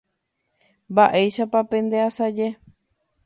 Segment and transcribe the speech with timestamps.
[0.91, 2.47] mba'éichapa pendeasaje